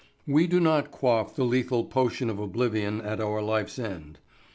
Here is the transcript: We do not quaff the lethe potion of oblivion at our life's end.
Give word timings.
We 0.25 0.47
do 0.47 0.59
not 0.59 0.89
quaff 0.89 1.35
the 1.35 1.45
lethe 1.45 1.69
potion 1.91 2.31
of 2.31 2.39
oblivion 2.39 3.01
at 3.01 3.21
our 3.21 3.39
life's 3.39 3.77
end. 3.77 4.17